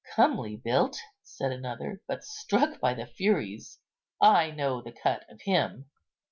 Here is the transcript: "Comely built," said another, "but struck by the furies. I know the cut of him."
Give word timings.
"Comely 0.15 0.55
built," 0.55 0.99
said 1.21 1.51
another, 1.51 2.01
"but 2.07 2.23
struck 2.23 2.79
by 2.79 2.95
the 2.95 3.05
furies. 3.05 3.77
I 4.19 4.49
know 4.49 4.81
the 4.81 4.91
cut 4.91 5.23
of 5.29 5.41
him." 5.43 5.91